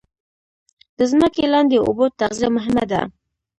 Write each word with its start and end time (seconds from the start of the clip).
د 0.97 0.99
ځمکې 1.11 1.43
لاندې 1.53 1.77
اوبو 1.85 2.05
تغذیه 2.19 2.49
مهمه 2.57 2.83
ده 2.91 3.01